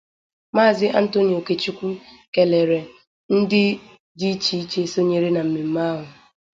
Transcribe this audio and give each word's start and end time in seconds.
Maazị 0.55 0.87
Anthony 0.99 1.31
Okechukwu 1.39 1.87
kèlèrè 2.33 2.79
ndị 3.35 3.63
dị 4.19 4.27
iche 4.35 4.53
iche 4.63 4.79
sonyere 4.93 5.29
na 5.33 5.41
mmemme 5.45 5.81
ahụ 5.91 6.05